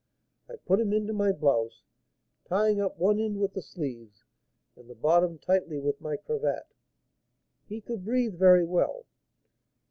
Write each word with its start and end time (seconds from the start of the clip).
I 0.49 0.55
put 0.55 0.79
him 0.79 0.93
into 0.93 1.13
my 1.13 1.31
blouse, 1.31 1.83
tying 2.49 2.81
up 2.81 2.97
one 2.97 3.19
end 3.19 3.39
with 3.39 3.53
the 3.53 3.61
sleeves 3.61 4.23
and 4.75 4.89
the 4.89 4.95
bottom 4.95 5.37
tightly 5.37 5.77
with 5.77 6.01
my 6.01 6.17
cravat. 6.17 6.65
He 7.67 7.81
could 7.81 8.03
breathe 8.03 8.33
very 8.33 8.65
well. 8.65 9.05